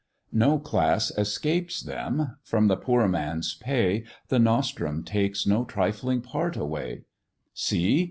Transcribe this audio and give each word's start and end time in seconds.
No 0.33 0.57
class 0.57 1.11
escapes 1.15 1.79
them 1.79 2.35
from 2.41 2.67
the 2.67 2.75
poor 2.75 3.07
man's 3.07 3.53
pay, 3.53 4.03
The 4.29 4.39
nostrum 4.39 5.03
takes 5.03 5.45
no 5.45 5.63
trifling 5.63 6.21
part 6.21 6.57
away: 6.57 7.03
See! 7.53 7.99